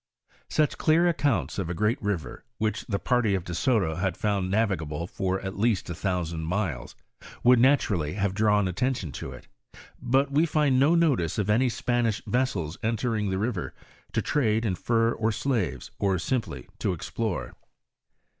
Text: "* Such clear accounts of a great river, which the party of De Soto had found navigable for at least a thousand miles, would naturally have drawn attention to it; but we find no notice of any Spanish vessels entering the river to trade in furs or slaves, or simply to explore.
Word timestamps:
"* 0.29 0.41
Such 0.49 0.79
clear 0.79 1.07
accounts 1.07 1.59
of 1.59 1.69
a 1.69 1.75
great 1.75 2.01
river, 2.01 2.43
which 2.57 2.87
the 2.87 2.97
party 2.97 3.35
of 3.35 3.43
De 3.43 3.53
Soto 3.53 3.93
had 3.97 4.17
found 4.17 4.49
navigable 4.49 5.05
for 5.05 5.39
at 5.41 5.59
least 5.59 5.91
a 5.91 5.93
thousand 5.93 6.45
miles, 6.45 6.95
would 7.43 7.59
naturally 7.59 8.13
have 8.13 8.33
drawn 8.33 8.67
attention 8.67 9.11
to 9.11 9.31
it; 9.31 9.47
but 10.01 10.31
we 10.31 10.47
find 10.47 10.79
no 10.79 10.95
notice 10.95 11.37
of 11.37 11.51
any 11.51 11.69
Spanish 11.69 12.19
vessels 12.25 12.79
entering 12.81 13.29
the 13.29 13.37
river 13.37 13.75
to 14.13 14.23
trade 14.23 14.65
in 14.65 14.73
furs 14.73 15.15
or 15.19 15.31
slaves, 15.31 15.91
or 15.99 16.17
simply 16.17 16.67
to 16.79 16.93
explore. 16.93 17.53